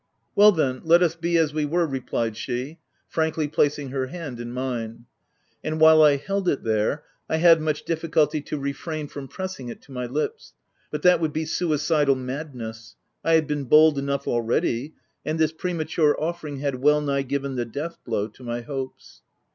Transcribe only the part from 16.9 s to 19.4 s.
nigh given the death blow to my hopes.